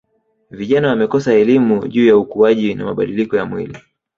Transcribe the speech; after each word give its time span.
Vijana 0.51 0.87
wanakosa 0.87 1.33
elimu 1.33 1.87
juu 1.87 2.07
ya 2.07 2.17
ukuaji 2.17 2.75
na 2.75 2.85
mabadiliko 2.85 3.37
ya 3.37 3.45
mwili 3.45 3.77